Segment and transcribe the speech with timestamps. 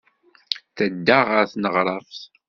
[0.77, 2.21] Tedda ɣer tneɣraft.